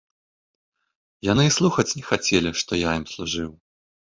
[1.31, 3.51] Яны і слухаць не хацелі, што я ім служыў.